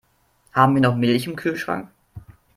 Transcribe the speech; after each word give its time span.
Haben 0.53 0.73
wir 0.73 0.81
noch 0.81 0.95
Milch 0.95 1.27
im 1.27 1.35
Kühlschrank? 1.35 1.91